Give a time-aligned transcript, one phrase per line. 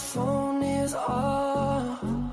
[0.00, 2.29] phone is off.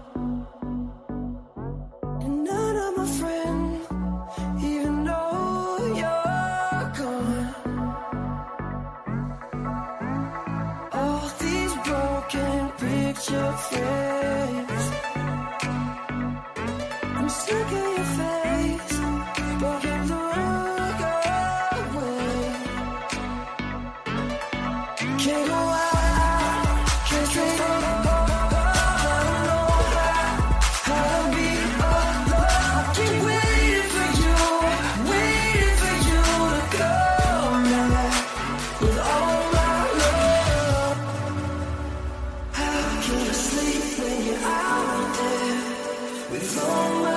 [46.58, 47.17] so much.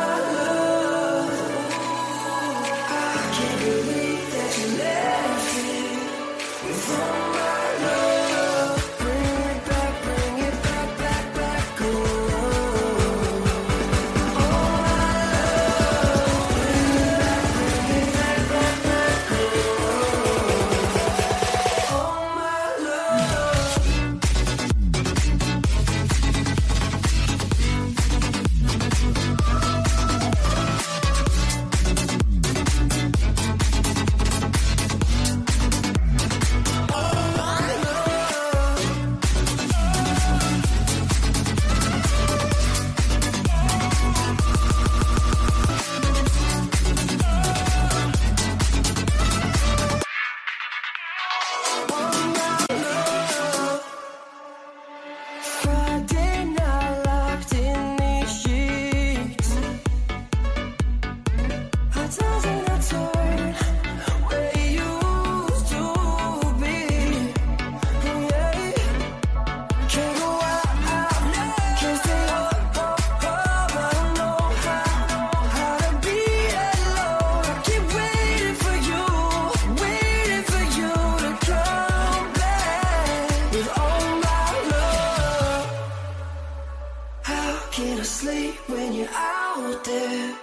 [89.60, 90.34] out there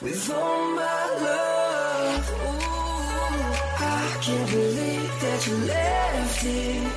[0.00, 2.30] with all my love.
[2.30, 6.90] Ooh, I can't believe that you left here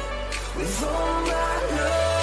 [0.58, 2.15] with all my love.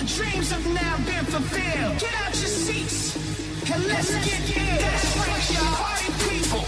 [0.00, 2.00] Your dreams have now been fulfilled.
[2.00, 3.16] Get out your seats
[3.70, 4.76] and let's, let's get, in.
[4.80, 5.76] That's right, y'all.
[5.76, 6.64] Party people.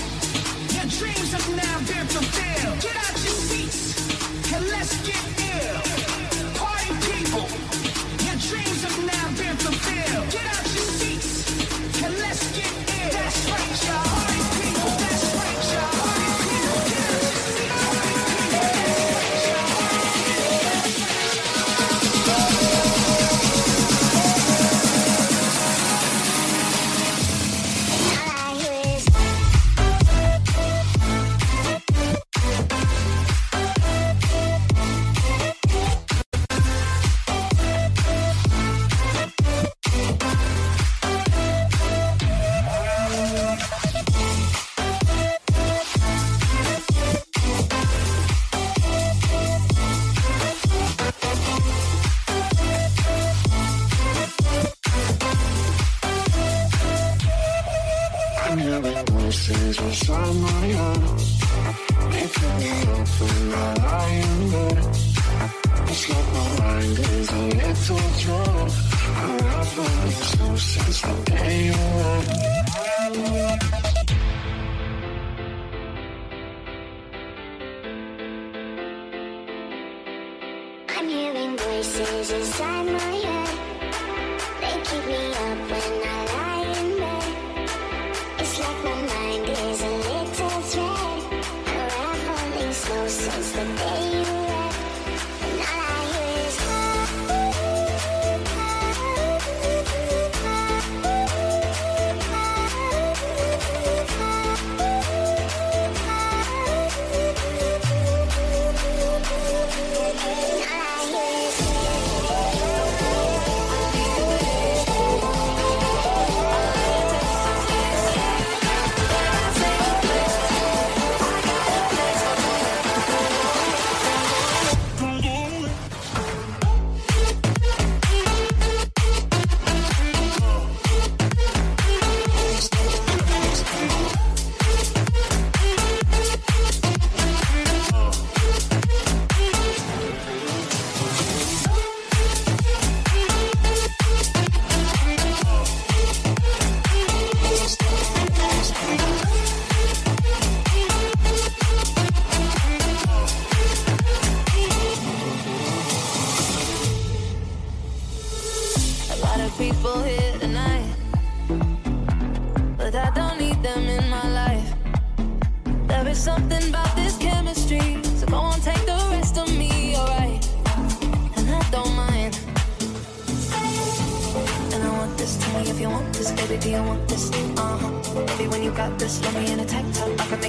[0.76, 2.80] Your dreams have now been fulfilled.
[2.82, 3.21] Get out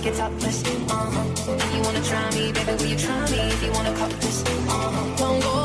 [0.03, 1.55] like it's hot, listen, uh-huh.
[1.55, 3.37] If you wanna try me, baby, will you try me?
[3.37, 4.43] If you wanna call, this?
[4.43, 5.15] uh-huh.
[5.17, 5.62] Don't go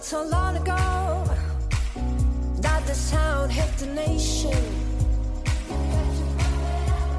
[0.00, 1.24] not so long ago
[2.60, 4.62] that the sound hit the nation.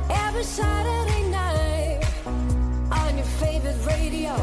[0.10, 2.00] Every Saturday night
[2.92, 4.36] on your favorite radio,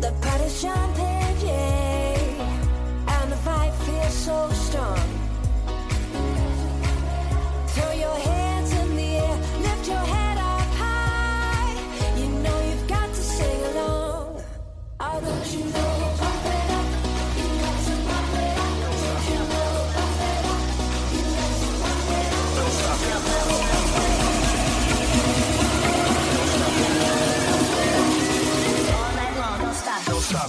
[0.00, 5.03] the party's jumping, yeah, and the vibe feels so strong.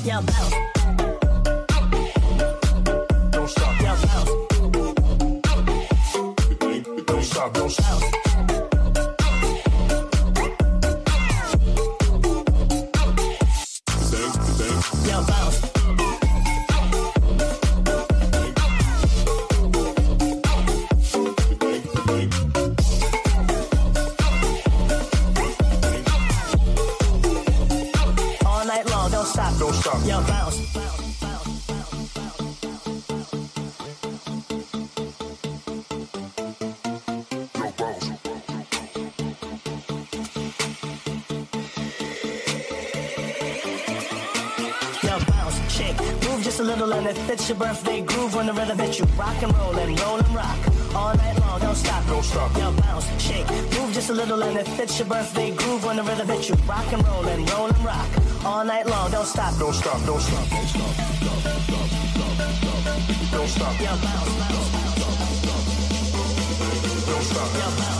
[0.06, 0.64] your mouth.
[45.75, 46.00] shake.
[46.25, 49.05] Move just a little and it fits your birthday groove on the rhythm that you
[49.17, 50.60] rock and roll and roll and rock.
[50.96, 52.01] All night long, don't stop.
[52.08, 52.51] Don't stop.
[52.58, 53.50] Now bounce, shake.
[53.75, 56.55] Move just a little and it fits your birthday groove on the rhythm that you
[56.67, 58.10] rock and roll and roll and rock.
[58.46, 59.58] All night long, don't stop.
[59.60, 60.96] Don't stop, don't stop, don't stop.
[63.32, 63.77] Don't stop.
[63.77, 64.13] Don't stop.
[67.08, 67.50] Don't stop.
[67.53, 67.95] Don't stop.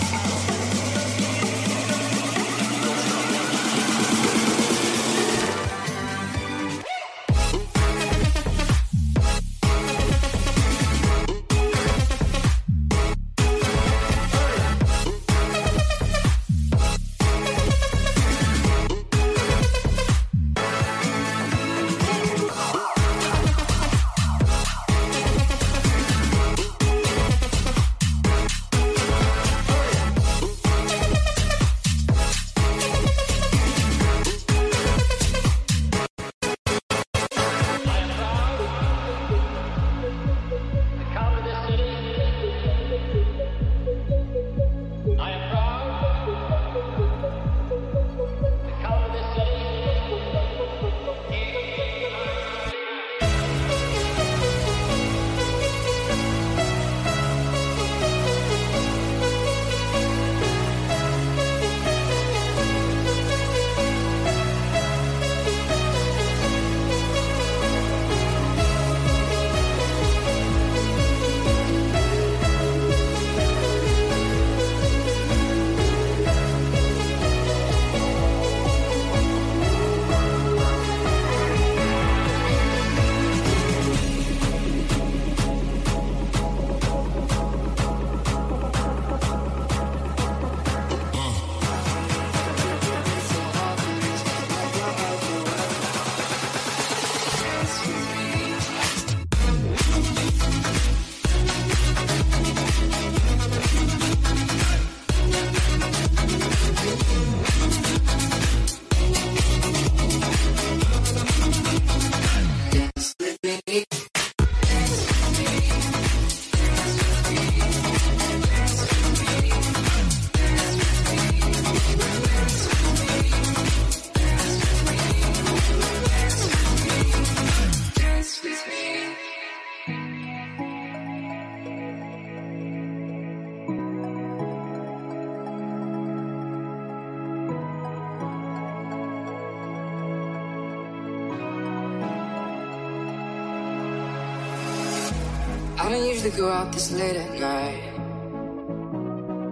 [146.38, 147.82] Go out this late at night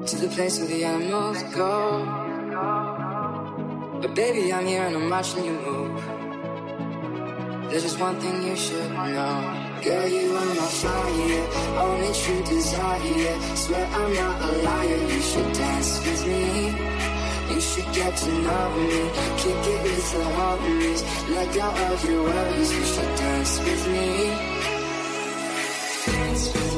[0.05, 2.03] to the place where the animals go.
[4.01, 6.03] But baby, I'm here and I'm watching you move.
[7.69, 9.79] There's just one thing you should know.
[9.81, 11.47] Girl, you are my fire,
[11.87, 13.39] only true desire.
[13.55, 16.43] Swear I'm not a liar, you should dance with me.
[17.53, 19.09] You should get to know me,
[19.41, 21.01] kick it with the homies.
[21.33, 24.07] Let go of your worries, you should dance with me.
[26.05, 26.72] Dance with me.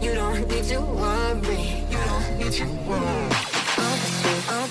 [0.00, 1.77] You don't need to worry.
[2.48, 2.64] Worry.
[4.24, 4.67] You don't